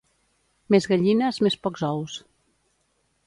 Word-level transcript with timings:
Més 0.75 0.87
gallines, 0.91 1.37
més 1.47 1.57
pocs 1.67 1.85
ous. 1.91 2.17